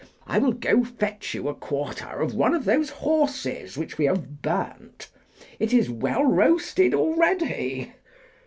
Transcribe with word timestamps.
I 0.25 0.39
will 0.39 0.53
go 0.53 0.83
fetch 0.83 1.35
you 1.35 1.47
a 1.47 1.53
quarter 1.53 2.21
of 2.23 2.33
one 2.33 2.55
of 2.55 2.65
those 2.65 2.89
horses 2.89 3.77
which 3.77 3.99
we 3.99 4.05
have 4.05 4.41
burnt; 4.41 5.09
it 5.59 5.73
is 5.73 5.91
well 5.91 6.25
roasted 6.25 6.95
already. 6.95 7.93